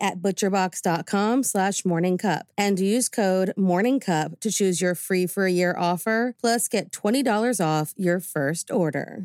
at 0.00 0.22
butcherbox.com 0.22 1.42
slash 1.42 1.82
morningcup 1.82 2.42
and 2.56 2.78
use 2.80 3.08
code 3.08 3.52
morningcup 3.56 4.40
to 4.40 4.50
choose 4.50 4.80
your 4.80 4.94
free 4.94 5.26
for 5.26 5.46
a 5.46 5.52
year 5.52 5.74
offer 5.78 6.34
plus 6.40 6.68
get 6.68 6.90
$20 6.90 7.64
off 7.64 7.92
your 7.96 8.20
first 8.20 8.70
order. 8.70 9.24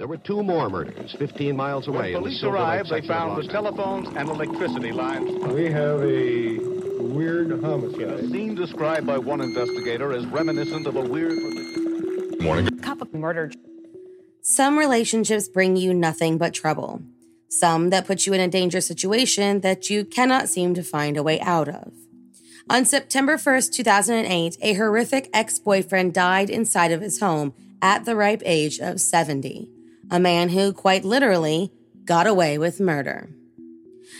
There 0.00 0.08
were 0.08 0.16
two 0.16 0.42
more 0.42 0.70
murders 0.70 1.14
15 1.18 1.54
miles 1.54 1.86
away. 1.86 2.14
When 2.14 2.22
police 2.22 2.42
arrived, 2.42 2.88
they 2.88 3.06
found 3.06 3.36
the 3.36 3.46
telephones 3.52 4.08
and 4.08 4.30
electricity 4.30 4.92
lines. 4.92 5.28
We 5.44 5.66
have 5.66 6.00
a 6.00 6.58
weird 7.02 7.62
homicide. 7.62 8.08
A 8.08 8.26
scene 8.30 8.54
described 8.54 9.06
by 9.06 9.18
one 9.18 9.42
investigator 9.42 10.14
as 10.14 10.24
reminiscent 10.28 10.86
of 10.86 10.96
a 10.96 11.02
weird. 11.02 11.38
Morning. 12.40 12.78
Couple 12.78 13.08
murdered. 13.12 13.56
Some 14.40 14.78
relationships 14.78 15.50
bring 15.50 15.76
you 15.76 15.92
nothing 15.92 16.38
but 16.38 16.54
trouble. 16.54 17.02
Some 17.50 17.90
that 17.90 18.06
put 18.06 18.24
you 18.24 18.32
in 18.32 18.40
a 18.40 18.48
dangerous 18.48 18.86
situation 18.86 19.60
that 19.60 19.90
you 19.90 20.06
cannot 20.06 20.48
seem 20.48 20.72
to 20.76 20.82
find 20.82 21.18
a 21.18 21.22
way 21.22 21.38
out 21.42 21.68
of. 21.68 21.92
On 22.70 22.86
September 22.86 23.36
1st, 23.36 23.72
2008, 23.72 24.56
a 24.62 24.72
horrific 24.72 25.28
ex 25.34 25.58
boyfriend 25.58 26.14
died 26.14 26.48
inside 26.48 26.90
of 26.90 27.02
his 27.02 27.20
home 27.20 27.52
at 27.82 28.06
the 28.06 28.16
ripe 28.16 28.40
age 28.46 28.78
of 28.78 28.98
70 28.98 29.68
a 30.10 30.18
man 30.20 30.48
who 30.48 30.72
quite 30.72 31.04
literally 31.04 31.72
got 32.04 32.26
away 32.26 32.58
with 32.58 32.80
murder. 32.80 33.30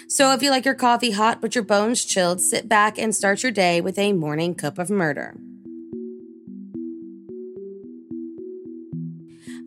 So 0.09 0.33
if 0.33 0.43
you 0.43 0.51
like 0.51 0.65
your 0.65 0.75
coffee 0.75 1.11
hot 1.11 1.41
but 1.41 1.55
your 1.55 1.65
bones 1.65 2.05
chilled, 2.05 2.41
sit 2.41 2.69
back 2.69 2.99
and 2.99 3.15
start 3.15 3.43
your 3.43 3.53
day 3.53 3.81
with 3.81 3.99
a 3.99 4.13
morning 4.13 4.55
cup 4.55 4.79
of 4.79 4.91
murder. 4.91 5.35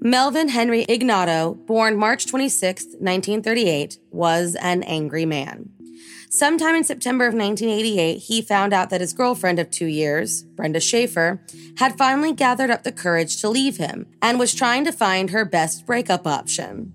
Melvin 0.06 0.50
Henry 0.50 0.86
Ignatow, 0.90 1.54
born 1.66 1.98
March 1.98 2.28
26, 2.28 2.84
1938, 3.00 4.00
was 4.12 4.56
an 4.56 4.84
angry 4.84 5.26
man. 5.26 5.73
Sometime 6.36 6.74
in 6.74 6.84
September 6.84 7.28
of 7.28 7.36
1988, 7.36 8.18
he 8.18 8.42
found 8.42 8.74
out 8.74 8.90
that 8.90 9.02
his 9.02 9.14
girlfriend 9.14 9.60
of 9.60 9.70
two 9.70 9.86
years, 9.86 10.42
Brenda 10.42 10.80
Schaefer, 10.80 11.40
had 11.78 11.96
finally 11.96 12.34
gathered 12.34 12.72
up 12.72 12.82
the 12.82 12.92
courage 12.92 13.40
to 13.40 13.50
leave 13.50 13.78
him 13.78 14.08
and 14.20 14.40
was 14.40 14.56
trying 14.56 14.84
to 14.86 14.92
find 14.92 15.30
her 15.30 15.46
best 15.46 15.86
breakup 15.86 16.26
option. 16.26 16.92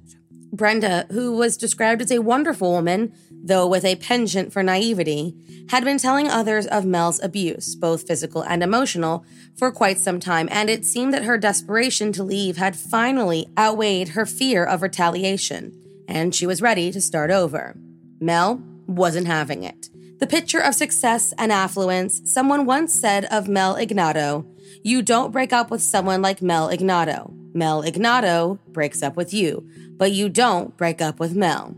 Brenda, 0.53 1.06
who 1.12 1.37
was 1.37 1.56
described 1.56 2.03
as 2.03 2.10
a 2.10 2.19
wonderful 2.19 2.72
woman, 2.72 3.12
though 3.31 3.65
with 3.69 3.84
a 3.84 3.94
penchant 3.94 4.53
for 4.53 4.65
naivety, 4.65 5.37
had 5.70 5.84
been 5.84 5.99
telling 5.99 6.26
others 6.26 6.66
of 6.66 6.84
Mel's 6.84 7.22
abuse, 7.22 7.76
both 7.76 8.09
physical 8.09 8.43
and 8.43 8.60
emotional, 8.60 9.25
for 9.56 9.70
quite 9.70 9.99
some 9.99 10.19
time, 10.19 10.49
and 10.50 10.69
it 10.69 10.84
seemed 10.84 11.15
that 11.15 11.22
her 11.22 11.38
desperation 11.38 12.10
to 12.15 12.25
leave 12.25 12.56
had 12.56 12.75
finally 12.75 13.47
outweighed 13.56 14.09
her 14.09 14.26
fear 14.26 14.65
of 14.65 14.82
retaliation, 14.82 15.81
and 16.09 16.34
she 16.34 16.44
was 16.44 16.60
ready 16.60 16.91
to 16.91 17.00
start 17.00 17.31
over. 17.31 17.76
Mel 18.20 18.60
wasn't 18.88 19.26
having 19.28 19.62
it. 19.62 19.88
The 20.19 20.26
picture 20.26 20.59
of 20.59 20.75
success 20.75 21.32
and 21.38 21.53
affluence, 21.53 22.22
someone 22.25 22.66
once 22.66 22.93
said 22.93 23.26
of 23.26 23.47
Mel 23.47 23.76
Ignatow, 23.76 24.44
you 24.82 25.03
don't 25.03 25.31
break 25.31 25.53
up 25.53 25.71
with 25.71 25.82
someone 25.82 26.22
like 26.22 26.43
Mel 26.43 26.69
Ignatow. 26.69 27.32
Mel 27.54 27.82
Ignatow 27.82 28.59
breaks 28.69 29.03
up 29.03 29.16
with 29.16 29.32
you, 29.32 29.69
but 29.97 30.10
you 30.10 30.28
don't 30.28 30.76
break 30.76 31.00
up 31.00 31.21
with 31.21 31.37
Mel. 31.37 31.76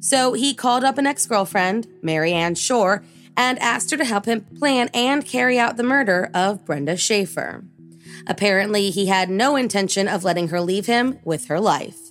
So 0.00 0.32
he 0.32 0.54
called 0.54 0.84
up 0.84 0.98
an 0.98 1.06
ex 1.06 1.26
girlfriend, 1.26 1.86
Mary 2.02 2.32
Ann 2.32 2.54
Shore, 2.54 3.04
and 3.36 3.58
asked 3.58 3.90
her 3.90 3.96
to 3.96 4.04
help 4.04 4.26
him 4.26 4.42
plan 4.58 4.88
and 4.94 5.24
carry 5.24 5.58
out 5.58 5.76
the 5.76 5.82
murder 5.82 6.30
of 6.32 6.64
Brenda 6.64 6.96
Schaefer. 6.96 7.64
Apparently, 8.26 8.90
he 8.90 9.06
had 9.06 9.28
no 9.28 9.56
intention 9.56 10.08
of 10.08 10.24
letting 10.24 10.48
her 10.48 10.60
leave 10.60 10.86
him 10.86 11.18
with 11.24 11.46
her 11.46 11.60
life. 11.60 12.03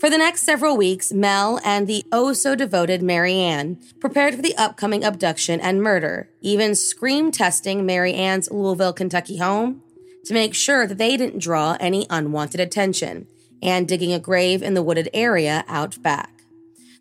For 0.00 0.10
the 0.10 0.18
next 0.18 0.42
several 0.42 0.76
weeks, 0.76 1.12
Mel 1.12 1.60
and 1.64 1.86
the 1.86 2.04
oh 2.10 2.32
so 2.32 2.54
devoted 2.54 3.02
Mary 3.02 3.34
Ann 3.34 3.78
prepared 4.00 4.34
for 4.34 4.42
the 4.42 4.56
upcoming 4.56 5.04
abduction 5.04 5.60
and 5.60 5.82
murder, 5.82 6.28
even 6.40 6.74
scream 6.74 7.30
testing 7.30 7.86
Mary 7.86 8.14
Ann's 8.14 8.50
Louisville, 8.50 8.92
Kentucky 8.92 9.38
home 9.38 9.82
to 10.24 10.34
make 10.34 10.54
sure 10.54 10.86
that 10.86 10.98
they 10.98 11.16
didn't 11.16 11.40
draw 11.40 11.76
any 11.80 12.06
unwanted 12.08 12.60
attention, 12.60 13.26
and 13.62 13.88
digging 13.88 14.12
a 14.12 14.18
grave 14.18 14.62
in 14.62 14.74
the 14.74 14.82
wooded 14.82 15.08
area 15.12 15.64
out 15.68 16.00
back. 16.02 16.42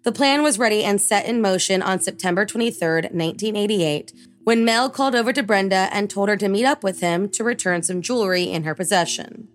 The 0.04 0.12
plan 0.12 0.42
was 0.42 0.60
ready 0.60 0.84
and 0.84 1.00
set 1.00 1.26
in 1.26 1.42
motion 1.42 1.82
on 1.82 2.00
September 2.00 2.46
23, 2.46 2.88
1988, 2.88 4.14
when 4.44 4.66
Mel 4.66 4.90
called 4.90 5.16
over 5.16 5.32
to 5.32 5.44
Brenda 5.44 5.90
and 5.92 6.10
told 6.10 6.30
her 6.30 6.38
to 6.38 6.50
meet 6.50 6.66
up 6.66 6.84
with 6.84 7.02
him 7.02 7.30
to 7.30 7.44
return 7.44 7.84
some 7.84 8.02
jewelry 8.02 8.44
in 8.44 8.64
her 8.64 8.74
possession. 8.74 9.48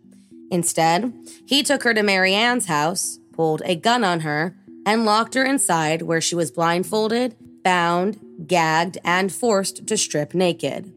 Instead, 0.50 1.12
he 1.46 1.64
took 1.64 1.82
her 1.82 1.92
to 1.92 2.04
Mary 2.04 2.32
Ann's 2.32 2.66
house, 2.66 3.18
pulled 3.36 3.62
a 3.64 3.76
gun 3.76 4.02
on 4.02 4.20
her, 4.20 4.56
and 4.84 5.04
locked 5.04 5.34
her 5.34 5.44
inside 5.44 6.02
where 6.02 6.20
she 6.20 6.34
was 6.34 6.50
blindfolded, 6.50 7.36
bound, 7.62 8.20
gagged, 8.46 8.98
and 9.04 9.32
forced 9.32 9.86
to 9.86 9.96
strip 9.96 10.34
naked. 10.34 10.92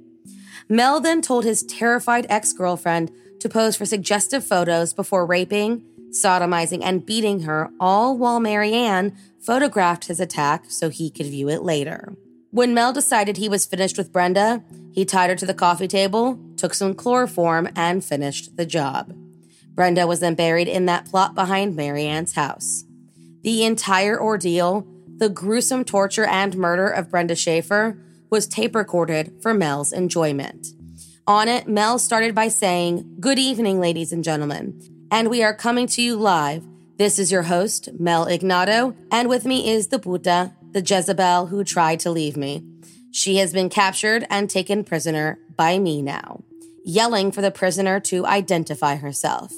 Mel 0.69 0.99
then 0.99 1.21
told 1.21 1.43
his 1.43 1.63
terrified 1.63 2.27
ex 2.29 2.53
girlfriend 2.53 3.11
to 3.39 3.49
pose 3.49 3.75
for 3.75 3.85
suggestive 3.85 4.45
photos 4.45 4.93
before 4.93 5.25
raping, 5.25 5.83
sodomizing, 6.11 6.81
and 6.83 7.05
beating 7.05 7.41
her, 7.41 7.69
all 7.79 8.17
while 8.17 8.39
Mary 8.39 8.73
Ann 8.73 9.15
photographed 9.39 10.05
his 10.05 10.19
attack 10.19 10.65
so 10.67 10.89
he 10.89 11.09
could 11.09 11.25
view 11.25 11.49
it 11.49 11.63
later. 11.63 12.13
When 12.51 12.73
Mel 12.73 12.93
decided 12.93 13.37
he 13.37 13.49
was 13.49 13.65
finished 13.65 13.97
with 13.97 14.11
Brenda, 14.11 14.63
he 14.91 15.05
tied 15.05 15.29
her 15.29 15.35
to 15.35 15.45
the 15.45 15.53
coffee 15.53 15.87
table, 15.87 16.39
took 16.57 16.73
some 16.73 16.93
chloroform, 16.93 17.69
and 17.75 18.03
finished 18.03 18.57
the 18.57 18.65
job. 18.65 19.13
Brenda 19.79 20.05
was 20.05 20.19
then 20.19 20.35
buried 20.35 20.67
in 20.67 20.87
that 20.87 21.05
plot 21.05 21.35
behind 21.35 21.73
Mary 21.73 22.03
Ann's 22.03 22.33
house. 22.33 22.83
The 23.43 23.63
entire 23.63 24.21
ordeal, 24.21 24.85
the 25.07 25.29
gruesome 25.29 25.85
torture 25.85 26.25
and 26.25 26.57
murder 26.57 26.89
of 26.89 27.09
Brenda 27.09 27.33
Schaefer, 27.33 27.97
was 28.29 28.45
tape 28.45 28.75
recorded 28.75 29.41
for 29.41 29.53
Mel's 29.53 29.93
enjoyment. 29.93 30.67
On 31.25 31.47
it, 31.47 31.69
Mel 31.69 31.97
started 31.97 32.35
by 32.35 32.49
saying, 32.49 33.19
Good 33.21 33.39
evening, 33.39 33.79
ladies 33.79 34.11
and 34.11 34.21
gentlemen, 34.21 35.07
and 35.09 35.29
we 35.29 35.43
are 35.43 35.53
coming 35.53 35.87
to 35.87 36.01
you 36.01 36.17
live. 36.17 36.65
This 36.97 37.17
is 37.17 37.31
your 37.31 37.43
host, 37.43 37.87
Mel 37.97 38.25
Ignatow, 38.25 38.97
and 39.13 39.29
with 39.29 39.45
me 39.45 39.71
is 39.71 39.87
the 39.87 39.97
Puta, 39.97 40.51
the 40.73 40.81
Jezebel 40.81 41.45
who 41.45 41.63
tried 41.63 42.01
to 42.01 42.11
leave 42.11 42.35
me. 42.35 42.65
She 43.13 43.37
has 43.37 43.53
been 43.53 43.69
captured 43.69 44.27
and 44.29 44.49
taken 44.49 44.83
prisoner 44.83 45.39
by 45.55 45.79
me 45.79 46.01
now, 46.01 46.43
yelling 46.83 47.31
for 47.31 47.39
the 47.39 47.49
prisoner 47.49 48.01
to 48.01 48.25
identify 48.25 48.97
herself. 48.97 49.53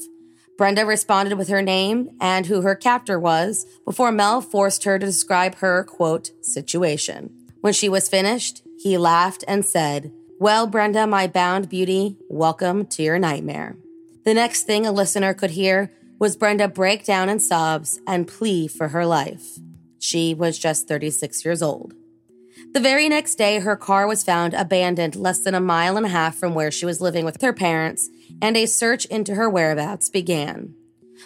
Brenda 0.61 0.85
responded 0.85 1.39
with 1.39 1.47
her 1.47 1.63
name 1.63 2.11
and 2.21 2.45
who 2.45 2.61
her 2.61 2.75
captor 2.75 3.19
was 3.19 3.65
before 3.83 4.11
Mel 4.11 4.41
forced 4.41 4.83
her 4.83 4.99
to 4.99 5.05
describe 5.07 5.55
her, 5.55 5.83
quote, 5.83 6.29
situation. 6.45 7.33
When 7.61 7.73
she 7.73 7.89
was 7.89 8.07
finished, 8.07 8.61
he 8.77 8.95
laughed 8.95 9.43
and 9.47 9.65
said, 9.65 10.11
Well, 10.39 10.67
Brenda, 10.67 11.07
my 11.07 11.25
bound 11.25 11.67
beauty, 11.67 12.15
welcome 12.29 12.85
to 12.89 13.01
your 13.01 13.17
nightmare. 13.17 13.75
The 14.23 14.35
next 14.35 14.67
thing 14.67 14.85
a 14.85 14.91
listener 14.91 15.33
could 15.33 15.49
hear 15.49 15.91
was 16.19 16.37
Brenda 16.37 16.67
break 16.67 17.05
down 17.05 17.27
in 17.27 17.39
sobs 17.39 17.99
and 18.05 18.27
plea 18.27 18.67
for 18.67 18.89
her 18.89 19.07
life. 19.07 19.57
She 19.97 20.35
was 20.35 20.59
just 20.59 20.87
36 20.87 21.43
years 21.43 21.63
old. 21.63 21.95
The 22.73 22.79
very 22.79 23.09
next 23.09 23.35
day, 23.35 23.59
her 23.59 23.75
car 23.75 24.07
was 24.07 24.23
found 24.23 24.53
abandoned 24.53 25.17
less 25.17 25.39
than 25.39 25.53
a 25.53 25.59
mile 25.59 25.97
and 25.97 26.05
a 26.05 26.09
half 26.09 26.35
from 26.35 26.53
where 26.53 26.71
she 26.71 26.85
was 26.85 27.01
living 27.01 27.25
with 27.25 27.41
her 27.41 27.51
parents, 27.51 28.09
and 28.41 28.55
a 28.55 28.65
search 28.65 29.03
into 29.05 29.35
her 29.35 29.49
whereabouts 29.49 30.07
began. 30.07 30.73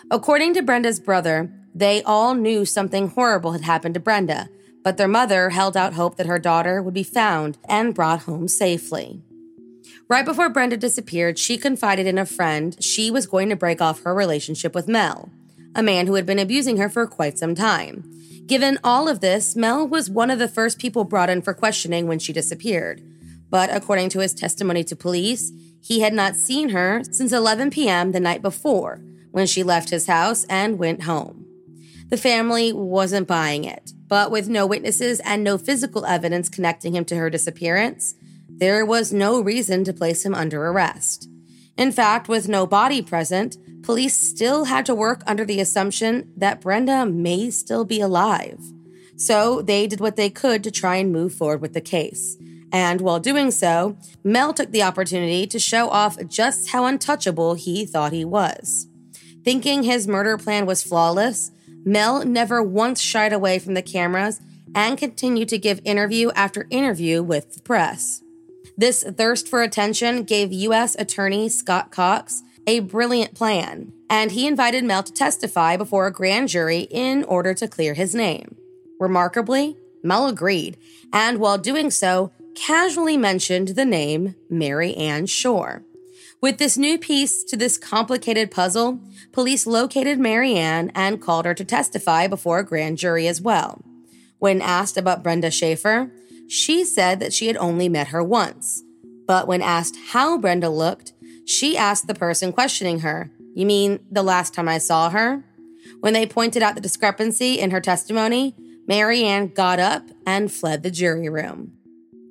According 0.10 0.56
to 0.56 0.64
Brenda's 0.64 1.00
brother, 1.00 1.52
they 1.76 2.02
all 2.02 2.34
knew 2.34 2.66
something 2.66 3.10
horrible 3.10 3.52
had 3.52 3.62
happened 3.62 3.94
to 3.94 4.00
Brenda, 4.00 4.50
but 4.84 4.98
their 4.98 5.08
mother 5.08 5.52
held 5.52 5.78
out 5.78 5.94
hope 5.94 6.18
that 6.18 6.26
her 6.26 6.40
daughter 6.40 6.82
would 6.82 6.96
be 6.96 7.04
found 7.04 7.60
and 7.70 7.94
brought 7.94 8.24
home 8.24 8.48
safely. 8.48 9.22
Right 10.08 10.26
before 10.26 10.50
Brenda 10.50 10.78
disappeared, 10.78 11.38
she 11.38 11.58
confided 11.58 12.08
in 12.08 12.18
a 12.18 12.26
friend 12.26 12.76
she 12.84 13.12
was 13.12 13.28
going 13.28 13.50
to 13.50 13.56
break 13.56 13.82
off 13.82 14.02
her 14.02 14.16
relationship 14.16 14.74
with 14.74 14.88
Mel, 14.88 15.30
a 15.76 15.84
man 15.84 16.08
who 16.08 16.16
had 16.16 16.26
been 16.26 16.40
abusing 16.40 16.78
her 16.78 16.90
for 16.90 17.06
quite 17.06 17.38
some 17.38 17.54
time. 17.54 18.04
Given 18.46 18.78
all 18.84 19.08
of 19.08 19.22
this, 19.22 19.56
Mel 19.56 19.88
was 19.88 20.10
one 20.10 20.30
of 20.30 20.38
the 20.38 20.48
first 20.48 20.78
people 20.78 21.04
brought 21.04 21.30
in 21.30 21.42
for 21.42 21.54
questioning 21.54 22.08
when 22.08 22.20
she 22.20 22.32
disappeared. 22.32 23.02
But 23.50 23.74
according 23.74 24.10
to 24.10 24.20
his 24.20 24.34
testimony 24.34 24.84
to 24.84 24.96
police, 24.96 25.52
he 25.82 26.02
had 26.02 26.14
not 26.14 26.36
seen 26.36 26.70
her 26.70 27.02
since 27.12 27.32
11 27.32 27.72
p.m. 27.72 28.12
the 28.12 28.20
night 28.20 28.42
before, 28.42 29.02
when 29.32 29.48
she 29.48 29.64
left 29.64 29.90
his 29.90 30.08
house 30.08 30.46
and 30.46 30.80
went 30.80 31.04
home. 31.04 31.46
The 32.10 32.18
family 32.18 32.72
wasn't 32.72 33.28
buying 33.28 33.64
it, 33.64 33.92
but 34.08 34.30
with 34.30 34.48
no 34.48 34.68
witnesses 34.68 35.20
and 35.22 35.44
no 35.44 35.58
physical 35.58 36.06
evidence 36.06 36.48
connecting 36.48 36.96
him 36.96 37.06
to 37.06 37.16
her 37.16 37.30
disappearance, 37.32 38.14
there 38.48 38.86
was 38.86 39.12
no 39.12 39.42
reason 39.42 39.84
to 39.84 39.94
place 39.94 40.24
him 40.24 40.36
under 40.36 40.68
arrest. 40.68 41.28
In 41.78 41.92
fact, 41.92 42.30
with 42.30 42.48
no 42.48 42.66
body 42.66 43.02
present, 43.02 43.58
police 43.86 44.18
still 44.18 44.66
had 44.66 44.86
to 44.88 44.96
work 44.96 45.22
under 45.28 45.46
the 45.46 45.62
assumption 45.62 46.32
that 46.36 46.60
Brenda 46.60 47.06
may 47.06 47.52
still 47.52 47.86
be 47.86 48.02
alive. 48.02 48.60
So 49.16 49.62
they 49.62 49.86
did 49.86 50.00
what 50.00 50.16
they 50.16 50.30
could 50.30 50.64
to 50.64 50.72
try 50.72 50.96
and 50.96 51.12
move 51.12 51.34
forward 51.34 51.62
with 51.62 51.74
the 51.74 51.82
case. 51.82 52.36
And 52.72 53.00
while 53.00 53.20
doing 53.20 53.52
so, 53.52 53.96
Mel 54.24 54.54
took 54.54 54.72
the 54.72 54.84
opportunity 54.84 55.46
to 55.48 55.60
show 55.60 55.88
off 55.90 56.18
just 56.28 56.72
how 56.72 56.86
untouchable 56.86 57.54
he 57.54 57.86
thought 57.86 58.12
he 58.12 58.26
was. 58.26 58.88
Thinking 59.44 59.84
his 59.84 60.08
murder 60.08 60.38
plan 60.38 60.66
was 60.66 60.84
flawless, 60.84 61.52
Mel 61.86 62.26
never 62.26 62.64
once 62.64 63.00
shied 63.00 63.32
away 63.32 63.60
from 63.60 63.76
the 63.76 63.84
cameras 63.84 64.42
and 64.74 64.98
continued 64.98 65.48
to 65.50 65.60
give 65.60 65.80
interview 65.86 66.32
after 66.32 66.68
interview 66.72 67.22
with 67.22 67.54
the 67.54 67.62
press. 67.62 68.24
This 68.76 69.04
thirst 69.04 69.48
for 69.48 69.62
attention 69.62 70.24
gave 70.24 70.52
U.S. 70.52 70.96
Attorney 70.96 71.48
Scott 71.48 71.92
Cox 71.92 72.42
a 72.68 72.80
brilliant 72.80 73.36
plan, 73.36 73.92
and 74.10 74.32
he 74.32 74.48
invited 74.48 74.84
Mel 74.84 75.04
to 75.04 75.14
testify 75.14 75.78
before 75.78 76.08
a 76.08 76.12
grand 76.12 76.50
jury 76.50 76.88
in 76.92 77.24
order 77.24 77.54
to 77.54 77.68
clear 77.68 77.94
his 77.94 78.16
name. 78.16 78.56
Remarkably, 79.00 79.78
Mel 80.04 80.28
agreed, 80.28 80.78
and 81.12 81.40
while 81.40 81.58
doing 81.58 81.92
so, 81.92 82.32
casually 82.56 83.18
mentioned 83.18 83.70
the 83.70 83.86
name 83.86 84.36
Mary 84.50 84.96
Ann 84.96 85.26
Shore. 85.26 85.84
With 86.42 86.58
this 86.58 86.78
new 86.78 86.98
piece 86.98 87.44
to 87.46 87.58
this 87.58 87.78
complicated 87.78 88.52
puzzle, 88.52 89.00
police 89.32 89.66
located 89.66 90.20
Mary 90.20 90.56
Ann 90.56 90.92
and 90.94 91.22
called 91.22 91.46
her 91.46 91.54
to 91.54 91.66
testify 91.66 92.28
before 92.28 92.60
a 92.60 92.66
grand 92.66 92.98
jury 92.98 93.28
as 93.28 93.42
well. 93.42 93.82
When 94.38 94.62
asked 94.62 94.96
about 94.96 95.24
Brenda 95.24 95.50
Schaefer, 95.50 96.12
she 96.48 96.86
said 96.86 97.20
that 97.20 97.34
she 97.34 97.48
had 97.48 97.58
only 97.58 97.90
met 97.90 98.10
her 98.10 98.24
once. 98.24 98.84
But 99.26 99.48
when 99.48 99.64
asked 99.64 99.98
how 100.10 100.38
Brenda 100.38 100.70
looked, 100.70 101.14
she 101.46 101.78
asked 101.78 102.08
the 102.08 102.16
person 102.16 102.52
questioning 102.52 103.00
her, 103.00 103.32
You 103.54 103.66
mean 103.66 104.00
the 104.12 104.24
last 104.24 104.54
time 104.54 104.68
I 104.68 104.80
saw 104.80 105.10
her? 105.12 105.44
When 106.00 106.14
they 106.14 106.26
pointed 106.26 106.64
out 106.64 106.76
the 106.76 106.82
discrepancy 106.82 107.60
in 107.60 107.72
her 107.72 107.82
testimony, 107.82 108.56
Mary 108.88 109.24
Ann 109.24 109.48
got 109.48 109.80
up 109.80 110.04
and 110.26 110.52
fled 110.52 110.84
the 110.84 110.92
jury 110.92 111.30
room. 111.30 111.74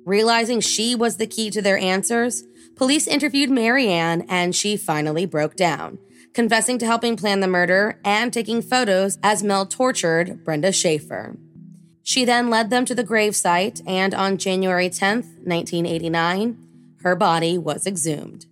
Realizing 0.05 0.59
she 0.59 0.95
was 0.95 1.17
the 1.17 1.27
key 1.27 1.49
to 1.49 1.61
their 1.61 1.77
answers, 1.77 2.43
police 2.75 3.07
interviewed 3.07 3.49
Mary 3.49 3.87
Ann 3.87 4.25
and 4.29 4.55
she 4.55 4.77
finally 4.77 5.25
broke 5.25 5.55
down, 5.55 5.97
confessing 6.33 6.77
to 6.79 6.85
helping 6.85 7.17
plan 7.17 7.39
the 7.39 7.47
murder 7.47 7.99
and 8.03 8.31
taking 8.31 8.61
photos 8.61 9.17
as 9.23 9.43
Mel 9.43 9.65
tortured 9.65 10.43
Brenda 10.43 10.71
Schaefer. 10.71 11.37
She 12.03 12.23
then 12.23 12.51
led 12.51 12.69
them 12.69 12.85
to 12.85 12.93
the 12.93 13.03
gravesite, 13.03 13.81
and 13.87 14.13
on 14.13 14.37
January 14.37 14.89
10th, 14.89 15.25
1989, 15.43 16.55
her 17.01 17.15
body 17.15 17.57
was 17.57 17.87
exhumed. 17.87 18.45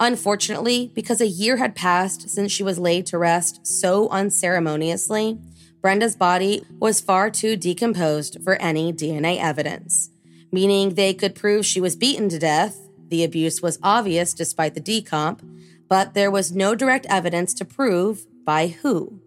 Unfortunately, 0.00 0.90
because 0.94 1.20
a 1.20 1.26
year 1.26 1.56
had 1.56 1.76
passed 1.76 2.28
since 2.28 2.50
she 2.50 2.62
was 2.62 2.78
laid 2.78 3.06
to 3.06 3.18
rest 3.18 3.66
so 3.66 4.08
unceremoniously, 4.08 5.38
Brenda's 5.80 6.16
body 6.16 6.64
was 6.80 7.00
far 7.00 7.30
too 7.30 7.56
decomposed 7.56 8.38
for 8.42 8.54
any 8.56 8.92
DNA 8.92 9.38
evidence, 9.38 10.10
meaning 10.50 10.94
they 10.94 11.14
could 11.14 11.34
prove 11.34 11.66
she 11.66 11.80
was 11.80 11.94
beaten 11.94 12.28
to 12.30 12.38
death. 12.38 12.88
The 13.08 13.22
abuse 13.22 13.62
was 13.62 13.78
obvious 13.82 14.34
despite 14.34 14.74
the 14.74 14.80
decomp, 14.80 15.40
but 15.88 16.14
there 16.14 16.30
was 16.30 16.52
no 16.52 16.74
direct 16.74 17.06
evidence 17.08 17.54
to 17.54 17.64
prove 17.64 18.26
by 18.44 18.68
who. 18.68 19.20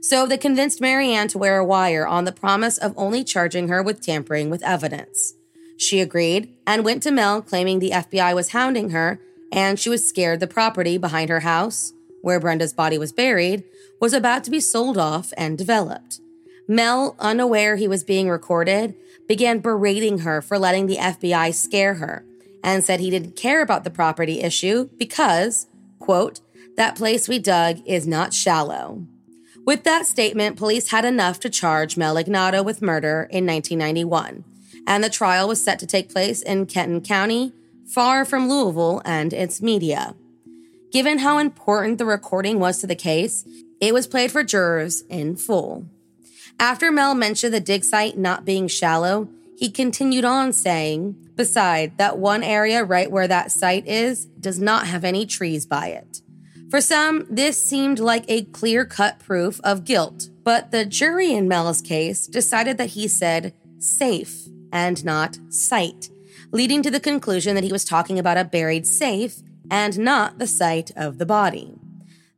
So 0.00 0.24
they 0.24 0.38
convinced 0.38 0.80
Mary 0.80 1.12
Ann 1.12 1.28
to 1.28 1.38
wear 1.38 1.58
a 1.58 1.64
wire 1.64 2.06
on 2.06 2.24
the 2.24 2.32
promise 2.32 2.78
of 2.78 2.94
only 2.96 3.24
charging 3.24 3.68
her 3.68 3.82
with 3.82 4.00
tampering 4.00 4.48
with 4.48 4.62
evidence. 4.62 5.34
She 5.76 6.00
agreed 6.00 6.54
and 6.66 6.84
went 6.84 7.02
to 7.02 7.10
Mel 7.10 7.42
claiming 7.42 7.78
the 7.78 7.90
FBI 7.90 8.34
was 8.34 8.50
hounding 8.50 8.90
her 8.90 9.20
and 9.52 9.78
she 9.78 9.88
was 9.88 10.06
scared 10.06 10.40
the 10.40 10.46
property 10.46 10.98
behind 10.98 11.30
her 11.30 11.40
house, 11.40 11.92
where 12.22 12.40
Brenda's 12.40 12.72
body 12.72 12.98
was 12.98 13.12
buried, 13.12 13.64
was 14.00 14.12
about 14.12 14.44
to 14.44 14.50
be 14.50 14.60
sold 14.60 14.98
off 14.98 15.32
and 15.36 15.56
developed. 15.56 16.20
Mel, 16.66 17.16
unaware 17.18 17.76
he 17.76 17.88
was 17.88 18.04
being 18.04 18.28
recorded, 18.28 18.94
began 19.26 19.60
berating 19.60 20.20
her 20.20 20.42
for 20.42 20.58
letting 20.58 20.86
the 20.86 20.96
FBI 20.96 21.54
scare 21.54 21.94
her 21.94 22.24
and 22.62 22.84
said 22.84 23.00
he 23.00 23.10
didn't 23.10 23.36
care 23.36 23.62
about 23.62 23.84
the 23.84 23.90
property 23.90 24.40
issue 24.40 24.88
because, 24.98 25.66
quote, 25.98 26.40
that 26.76 26.96
place 26.96 27.28
we 27.28 27.38
dug 27.38 27.80
is 27.86 28.06
not 28.06 28.34
shallow. 28.34 29.06
With 29.64 29.84
that 29.84 30.06
statement, 30.06 30.56
police 30.56 30.90
had 30.90 31.04
enough 31.04 31.40
to 31.40 31.50
charge 31.50 31.96
Mel 31.96 32.16
Ignatow 32.16 32.62
with 32.62 32.82
murder 32.82 33.28
in 33.30 33.46
1991, 33.46 34.44
and 34.86 35.04
the 35.04 35.10
trial 35.10 35.48
was 35.48 35.62
set 35.62 35.78
to 35.80 35.86
take 35.86 36.10
place 36.10 36.40
in 36.40 36.66
Kenton 36.66 37.00
County 37.00 37.52
far 37.92 38.24
from 38.24 38.48
Louisville 38.48 39.02
and 39.04 39.32
its 39.32 39.62
media. 39.62 40.14
Given 40.92 41.18
how 41.18 41.38
important 41.38 41.98
the 41.98 42.04
recording 42.04 42.58
was 42.58 42.78
to 42.78 42.86
the 42.86 42.94
case, 42.94 43.46
it 43.80 43.92
was 43.92 44.06
played 44.06 44.32
for 44.32 44.42
jurors 44.42 45.02
in 45.02 45.36
full. 45.36 45.86
After 46.58 46.90
Mel 46.90 47.14
mentioned 47.14 47.54
the 47.54 47.60
dig 47.60 47.84
site 47.84 48.18
not 48.18 48.44
being 48.44 48.68
shallow, 48.68 49.28
he 49.56 49.70
continued 49.70 50.24
on 50.24 50.52
saying, 50.52 51.16
Beside, 51.34 51.98
that 51.98 52.18
one 52.18 52.42
area 52.42 52.84
right 52.84 53.10
where 53.10 53.28
that 53.28 53.52
site 53.52 53.86
is 53.86 54.26
does 54.26 54.58
not 54.58 54.86
have 54.86 55.04
any 55.04 55.26
trees 55.26 55.66
by 55.66 55.88
it. 55.88 56.22
For 56.70 56.80
some, 56.80 57.26
this 57.30 57.60
seemed 57.60 57.98
like 57.98 58.24
a 58.28 58.44
clear 58.44 58.84
cut 58.84 59.18
proof 59.18 59.60
of 59.64 59.84
guilt, 59.84 60.28
but 60.44 60.70
the 60.70 60.84
jury 60.84 61.32
in 61.32 61.48
Mel's 61.48 61.80
case 61.80 62.26
decided 62.26 62.76
that 62.78 62.90
he 62.90 63.08
said 63.08 63.54
safe 63.78 64.48
and 64.72 65.04
not 65.04 65.38
site, 65.48 66.10
leading 66.50 66.82
to 66.82 66.90
the 66.90 67.00
conclusion 67.00 67.54
that 67.54 67.64
he 67.64 67.72
was 67.72 67.84
talking 67.84 68.18
about 68.18 68.38
a 68.38 68.44
buried 68.44 68.86
safe 68.86 69.42
and 69.70 69.98
not 69.98 70.38
the 70.38 70.46
site 70.46 70.90
of 70.96 71.18
the 71.18 71.26
body. 71.26 71.74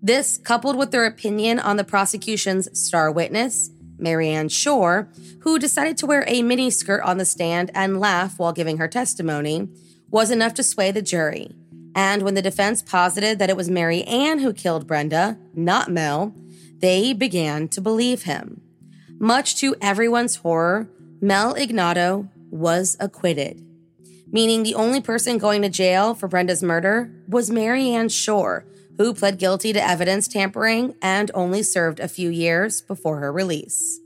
This, 0.02 0.38
coupled 0.38 0.76
with 0.76 0.90
their 0.90 1.04
opinion 1.04 1.58
on 1.58 1.76
the 1.76 1.84
prosecution's 1.84 2.68
star 2.78 3.10
witness, 3.10 3.70
Mary 3.98 4.28
Ann 4.30 4.48
Shore, 4.48 5.08
who 5.40 5.58
decided 5.58 5.98
to 5.98 6.06
wear 6.06 6.24
a 6.26 6.42
miniskirt 6.42 7.04
on 7.04 7.18
the 7.18 7.24
stand 7.24 7.70
and 7.74 8.00
laugh 8.00 8.38
while 8.38 8.52
giving 8.52 8.78
her 8.78 8.88
testimony, 8.88 9.68
was 10.10 10.30
enough 10.30 10.54
to 10.54 10.62
sway 10.62 10.90
the 10.90 11.02
jury. 11.02 11.54
And 11.94 12.22
when 12.22 12.34
the 12.34 12.42
defense 12.42 12.82
posited 12.82 13.38
that 13.38 13.50
it 13.50 13.56
was 13.56 13.68
Mary 13.68 14.02
Ann 14.04 14.38
who 14.38 14.52
killed 14.52 14.86
Brenda, 14.86 15.38
not 15.54 15.90
Mel, 15.90 16.34
they 16.78 17.12
began 17.12 17.68
to 17.68 17.80
believe 17.80 18.22
him. 18.22 18.62
Much 19.18 19.56
to 19.56 19.76
everyone's 19.82 20.36
horror, 20.36 20.88
Mel 21.20 21.54
Ignatow 21.54 22.28
was 22.50 22.96
acquitted 22.98 23.69
meaning 24.30 24.62
the 24.62 24.74
only 24.74 25.00
person 25.00 25.38
going 25.38 25.62
to 25.62 25.68
jail 25.68 26.14
for 26.14 26.28
Brenda's 26.28 26.62
murder 26.62 27.10
was 27.28 27.50
Mary 27.50 27.90
Ann 27.90 28.08
Shore, 28.08 28.64
who 28.96 29.14
pled 29.14 29.38
guilty 29.38 29.72
to 29.72 29.82
evidence 29.82 30.28
tampering 30.28 30.94
and 31.00 31.30
only 31.34 31.62
served 31.62 32.00
a 32.00 32.08
few 32.08 32.30
years 32.30 32.82
before 32.82 33.18
her 33.20 33.32
release. 33.32 34.00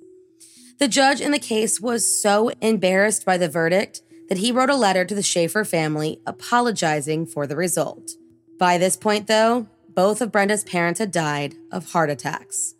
The 0.78 0.88
judge 0.88 1.21
in 1.21 1.31
the 1.31 1.38
case 1.38 1.81
was 1.81 2.04
so 2.21 2.50
embarrassed 2.61 3.25
by 3.25 3.37
the 3.38 3.49
verdict 3.49 4.02
that 4.28 4.38
he 4.38 4.52
wrote 4.52 4.71
a 4.71 4.76
letter 4.76 5.04
to 5.04 5.14
the 5.14 5.23
Schaefer 5.23 5.64
family 5.64 6.21
apologizing 6.26 7.26
for 7.26 7.47
the 7.47 7.57
result. 7.57 8.12
By 8.59 8.78
this 8.78 8.97
point, 8.97 9.26
though, 9.26 9.69
both 9.88 10.21
of 10.21 10.33
Brenda's 10.33 10.64
parents 10.64 10.99
had 10.99 11.11
died 11.11 11.54
of 11.71 11.93
heart 11.93 12.11
attacks. 12.11 12.75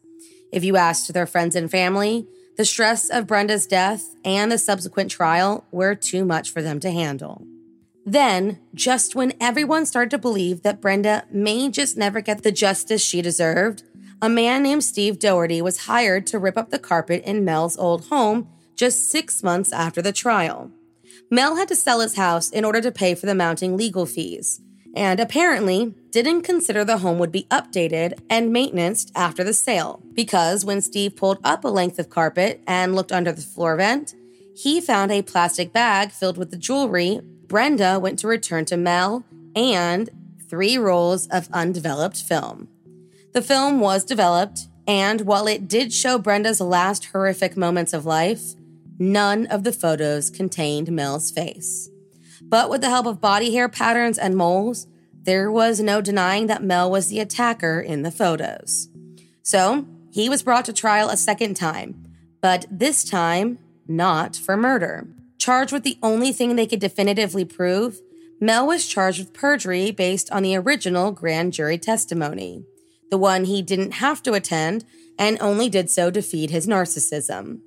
If 0.53 0.65
you 0.65 0.77
asked 0.77 1.13
their 1.13 1.27
friends 1.27 1.55
and 1.55 1.71
family, 1.71 2.27
the 2.57 2.65
stress 2.65 3.11
of 3.11 3.27
Brenda's 3.27 3.67
death 3.67 4.15
and 4.25 4.51
the 4.51 4.59
subsequent 4.59 5.11
trial 5.11 5.65
were 5.71 5.95
too 5.95 6.25
much 6.25 6.51
for 6.51 6.63
them 6.63 6.81
to 6.81 6.91
handle. 6.91 7.47
Then, 8.07 8.61
just 8.75 9.15
when 9.15 9.33
everyone 9.41 9.87
started 9.87 10.11
to 10.11 10.19
believe 10.19 10.63
that 10.63 10.81
Brenda 10.81 11.25
may 11.31 11.71
just 11.71 11.97
never 11.97 12.21
get 12.21 12.43
the 12.43 12.53
justice 12.53 13.03
she 13.03 13.23
deserved, 13.23 13.83
a 14.21 14.29
man 14.29 14.63
named 14.63 14.85
Steve 14.85 15.19
Doherty 15.19 15.63
was 15.63 15.87
hired 15.87 16.27
to 16.29 16.39
rip 16.39 16.57
up 16.57 16.71
the 16.71 16.79
carpet 16.79 17.23
in 17.25 17.45
Mel's 17.45 17.77
old 17.79 18.07
home 18.07 18.49
just 18.77 19.11
six 19.11 19.43
months 19.43 19.73
after 19.73 20.03
the 20.03 20.13
trial. 20.13 20.71
Mel 21.31 21.57
had 21.57 21.69
to 21.69 21.77
sell 21.77 22.01
his 22.01 22.17
house 22.17 22.51
in 22.51 22.65
order 22.65 22.81
to 22.81 22.93
pay 22.93 23.15
for 23.15 23.27
the 23.27 23.35
mounting 23.35 23.77
legal 23.77 24.07
fees, 24.07 24.61
and 24.95 25.21
apparently 25.21 25.95
didn't 26.11 26.43
consider 26.43 26.85
the 26.85 26.99
home 26.99 27.19
would 27.19 27.33
be 27.33 27.47
updated 27.51 28.19
and 28.31 28.53
maintained 28.53 29.11
after 29.15 29.43
the 29.43 29.53
sale, 29.53 30.01
because 30.15 30.65
when 30.65 30.81
Steve 30.81 31.17
pulled 31.17 31.39
up 31.45 31.65
a 31.65 31.69
length 31.69 31.99
of 31.99 32.11
carpet 32.11 32.63
and 32.67 32.95
looked 32.95 33.13
under 33.13 33.33
the 33.33 33.43
floor 33.43 33.77
vent, 33.77 34.15
he 34.57 34.81
found 34.81 35.11
a 35.11 35.23
plastic 35.23 35.73
bag 35.73 36.13
filled 36.13 36.39
with 36.39 36.51
the 36.51 36.57
jewelry 36.57 37.21
Brenda 37.47 37.99
went 38.01 38.19
to 38.21 38.29
return 38.29 38.65
to 38.67 38.77
Mel 38.77 39.25
and 39.55 40.11
three 40.49 40.79
rolls 40.79 41.27
of 41.29 41.49
undeveloped 41.53 42.17
film. 42.17 42.69
The 43.33 43.43
film 43.43 43.81
was 43.81 44.05
developed, 44.05 44.69
and 44.87 45.23
while 45.23 45.47
it 45.47 45.69
did 45.69 45.93
show 45.93 46.19
Brenda's 46.19 46.61
last 46.61 47.07
horrific 47.07 47.57
moments 47.57 47.93
of 47.93 48.07
life, 48.07 48.55
none 48.99 49.47
of 49.47 49.65
the 49.65 49.73
photos 49.73 50.31
contained 50.31 50.93
Mel's 50.93 51.31
face. 51.31 51.91
But 52.49 52.71
with 52.71 52.81
the 52.81 52.91
help 52.91 53.07
of 53.07 53.21
body 53.21 53.53
hair 53.55 53.69
patterns 53.69 54.19
and 54.19 54.37
moles, 54.37 54.87
there 55.23 55.51
was 55.51 55.81
no 55.81 56.01
denying 56.01 56.47
that 56.49 56.63
Mel 56.63 56.91
was 56.91 57.09
the 57.09 57.21
attacker 57.21 57.81
in 57.81 58.03
the 58.03 58.11
photos. 58.11 58.89
So 59.43 59.87
he 60.13 60.29
was 60.29 60.43
brought 60.43 60.65
to 60.67 60.73
trial 60.73 61.09
a 61.09 61.17
second 61.17 61.55
time, 61.55 62.07
but 62.41 62.67
this 62.71 63.05
time 63.05 63.59
not 63.89 64.37
for 64.37 64.57
murder. 64.57 65.07
Charged 65.39 65.73
with 65.73 65.83
the 65.83 65.99
only 66.03 66.33
thing 66.33 66.57
they 66.57 66.67
could 66.67 66.81
definitively 66.81 67.45
prove, 67.45 68.01
Mel 68.41 68.67
was 68.67 68.87
charged 68.87 69.19
with 69.19 69.33
perjury 69.33 69.91
based 69.91 70.31
on 70.31 70.43
the 70.43 70.57
original 70.57 71.13
grand 71.13 71.53
jury 71.53 71.79
testimony, 71.79 72.65
the 73.11 73.19
one 73.19 73.45
he 73.45 73.63
didn't 73.63 73.93
have 73.93 74.23
to 74.23 74.35
attend 74.35 74.85
and 75.19 75.39
only 75.41 75.69
did 75.69 75.91
so 75.91 76.11
to 76.11 76.23
feed 76.23 76.51
his 76.51 76.67
narcissism. 76.67 77.61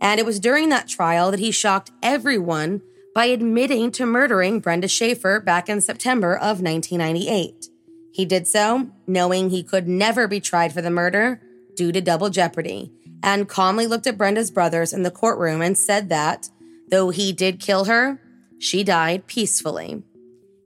And 0.00 0.18
it 0.18 0.26
was 0.26 0.40
during 0.40 0.68
that 0.70 0.88
trial 0.88 1.30
that 1.30 1.40
he 1.40 1.50
shocked 1.50 1.90
everyone 2.02 2.82
by 3.14 3.26
admitting 3.26 3.90
to 3.92 4.06
murdering 4.06 4.60
Brenda 4.60 4.88
Schaefer 4.88 5.40
back 5.40 5.68
in 5.68 5.80
September 5.80 6.34
of 6.34 6.60
1998. 6.60 7.66
He 8.12 8.24
did 8.24 8.46
so 8.46 8.90
knowing 9.06 9.50
he 9.50 9.62
could 9.62 9.88
never 9.88 10.28
be 10.28 10.40
tried 10.40 10.72
for 10.72 10.82
the 10.82 10.90
murder 10.90 11.40
due 11.76 11.92
to 11.92 12.00
double 12.00 12.30
jeopardy, 12.30 12.92
and 13.22 13.48
calmly 13.48 13.86
looked 13.86 14.06
at 14.06 14.18
Brenda's 14.18 14.50
brothers 14.50 14.92
in 14.92 15.02
the 15.02 15.10
courtroom 15.10 15.62
and 15.62 15.76
said 15.76 16.08
that, 16.08 16.48
though 16.90 17.10
he 17.10 17.32
did 17.32 17.60
kill 17.60 17.84
her, 17.84 18.20
she 18.58 18.84
died 18.84 19.26
peacefully. 19.26 20.02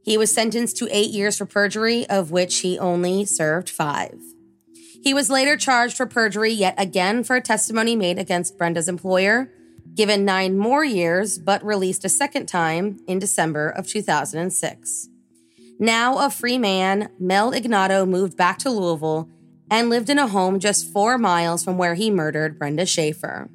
He 0.03 0.19
was 0.19 0.33
sentenced 0.33 0.77
to 0.79 0.89
eight 0.91 1.11
years 1.11 1.39
for 1.39 1.47
perjury, 1.47 2.07
of 2.09 2.31
which 2.31 2.61
he 2.61 2.79
only 2.79 3.25
served 3.25 3.71
five. 3.71 4.19
He 5.03 5.15
was 5.15 5.31
later 5.31 5.57
charged 5.57 5.97
for 5.97 6.07
perjury 6.07 6.53
yet 6.53 6.75
again 6.79 7.25
for 7.25 7.37
a 7.37 7.41
testimony 7.41 7.95
made 7.95 8.19
against 8.19 8.59
Brenda's 8.59 8.89
employer, 8.89 9.51
given 9.95 10.25
nine 10.25 10.59
more 10.59 10.85
years, 10.85 11.39
but 11.39 11.65
released 11.65 12.05
a 12.05 12.09
second 12.09 12.47
time 12.47 12.99
in 13.07 13.19
December 13.19 13.69
of 13.69 13.87
2006. 13.87 15.09
Now 15.79 16.19
a 16.19 16.31
free 16.31 16.59
man, 16.59 17.11
Mel 17.19 17.53
Ignatow 17.53 18.07
moved 18.07 18.37
back 18.37 18.59
to 18.59 18.71
Louisville 18.71 19.29
and 19.71 19.91
lived 19.91 20.11
in 20.11 20.19
a 20.19 20.29
home 20.29 20.61
just 20.61 20.93
four 20.93 21.19
miles 21.19 21.65
from 21.65 21.79
where 21.79 21.95
he 21.95 22.11
murdered 22.11 22.59
Brenda 22.59 22.87
Schaefer. 22.87 23.49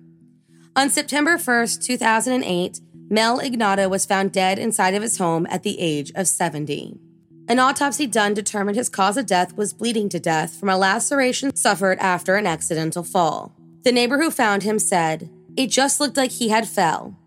On 0.75 0.89
September 0.89 1.37
1st, 1.37 1.83
2008, 1.83 2.79
Mel 3.09 3.39
Ignatow 3.39 3.87
was 3.89 4.05
found 4.05 4.31
dead 4.31 4.59
inside 4.59 4.93
of 4.93 5.01
his 5.01 5.17
home 5.17 5.47
at 5.49 5.63
the 5.63 5.79
age 5.79 6.11
of 6.15 6.27
70. 6.27 6.99
An 7.47 7.57
autopsy 7.57 8.05
done 8.05 8.35
determined 8.35 8.77
his 8.77 8.89
cause 8.89 9.17
of 9.17 9.25
death 9.25 9.57
was 9.57 9.73
bleeding 9.73 10.09
to 10.09 10.19
death 10.19 10.53
from 10.53 10.69
a 10.69 10.77
laceration 10.77 11.55
suffered 11.55 11.97
after 11.97 12.35
an 12.35 12.45
accidental 12.45 13.03
fall. 13.03 13.55
The 13.83 13.91
neighbor 13.91 14.19
who 14.19 14.29
found 14.29 14.61
him 14.61 14.77
said, 14.77 15.29
It 15.59 15.69
just 15.69 15.99
looked 15.99 16.15
like 16.15 16.31
he 16.31 16.47
had 16.47 16.69
fell. 16.69 17.19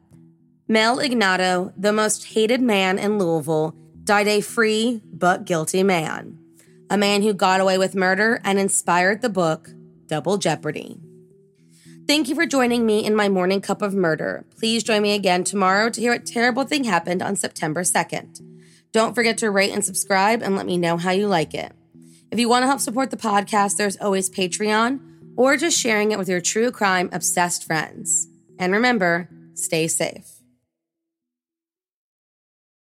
Mel 0.67 1.01
Ignatow, 1.01 1.75
the 1.77 1.93
most 1.93 2.29
hated 2.29 2.62
man 2.62 2.99
in 2.99 3.19
Louisville, 3.19 3.77
died 4.05 4.27
a 4.27 4.41
free 4.41 5.03
but 5.05 5.45
guilty 5.45 5.83
man. 5.83 6.39
A 6.89 6.97
man 6.97 7.21
who 7.21 7.35
got 7.35 7.61
away 7.61 7.77
with 7.77 7.95
murder 7.95 8.41
and 8.43 8.59
inspired 8.59 9.21
the 9.21 9.29
book 9.29 9.69
Double 10.07 10.39
Jeopardy. 10.39 10.99
Thank 12.07 12.31
you 12.31 12.35
for 12.35 12.47
joining 12.47 12.87
me 12.87 13.05
in 13.05 13.15
my 13.15 13.29
morning 13.29 13.61
cup 13.61 13.83
of 13.83 13.93
murder. 13.93 14.47
Please 14.59 14.83
join 14.83 15.03
me 15.03 15.15
again 15.15 15.45
tomorrow 15.45 15.91
to 15.91 16.01
hear 16.01 16.12
what 16.12 16.25
terrible 16.25 16.65
thing 16.65 16.85
happened 16.85 17.21
on 17.21 17.37
September 17.37 17.83
2nd. 17.83 18.41
Don't 18.93 19.15
forget 19.15 19.37
to 19.39 19.51
rate 19.51 19.75
and 19.75 19.85
subscribe 19.85 20.41
and 20.41 20.57
let 20.57 20.65
me 20.65 20.79
know 20.79 20.97
how 20.97 21.11
you 21.11 21.27
like 21.27 21.53
it. 21.53 21.73
If 22.31 22.41
you 22.41 22.49
want 22.49 22.62
to 22.62 22.67
help 22.67 22.81
support 22.81 23.11
the 23.11 23.19
podcast, 23.19 23.77
there's 23.77 23.99
always 23.99 24.31
Patreon 24.31 25.12
or 25.37 25.57
just 25.57 25.79
sharing 25.79 26.12
it 26.12 26.19
with 26.19 26.29
your 26.29 26.41
true 26.41 26.71
crime 26.71 27.09
obsessed 27.12 27.65
friends. 27.65 28.29
And 28.59 28.73
remember, 28.73 29.29
stay 29.55 29.89
safe. 29.89 30.43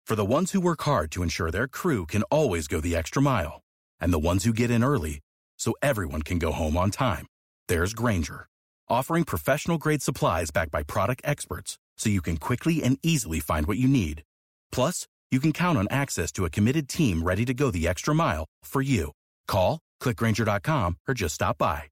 For 0.05 0.17
the 0.17 0.25
ones 0.25 0.53
who 0.53 0.61
work 0.61 0.83
hard 0.83 1.11
to 1.13 1.23
ensure 1.23 1.51
their 1.51 1.69
crew 1.69 2.07
can 2.07 2.23
always 2.25 2.67
go 2.69 2.81
the 2.81 2.97
extra 2.97 3.23
mile, 3.23 3.63
and 4.01 4.13
the 4.13 4.19
ones 4.19 4.45
who 4.45 4.53
get 4.53 4.71
in 4.71 4.85
early 4.85 5.21
so 5.59 5.75
everyone 5.81 6.23
can 6.23 6.39
go 6.39 6.53
home 6.53 6.77
on 6.77 6.91
time, 6.91 7.27
there's 7.69 7.95
Grainger, 7.95 8.47
offering 8.89 9.25
professional 9.25 9.79
grade 9.79 10.03
supplies 10.03 10.51
backed 10.51 10.73
by 10.73 10.83
product 10.83 11.23
experts 11.25 11.79
so 11.97 12.11
you 12.11 12.21
can 12.21 12.37
quickly 12.37 12.83
and 12.83 12.99
easily 13.03 13.41
find 13.41 13.67
what 13.67 13.79
you 13.79 13.89
need. 13.89 14.23
Plus, 14.71 15.07
you 15.31 15.41
can 15.41 15.53
count 15.53 15.79
on 15.79 15.87
access 15.91 16.33
to 16.33 16.45
a 16.45 16.51
committed 16.51 16.89
team 16.89 17.23
ready 17.23 17.45
to 17.45 17.55
go 17.55 17.71
the 17.71 17.89
extra 17.89 18.15
mile 18.15 18.45
for 18.65 18.83
you. 18.83 19.13
Call, 19.47 19.79
clickgrainger.com, 20.03 20.99
or 21.09 21.15
just 21.15 21.37
stop 21.37 21.59
by. 21.59 21.92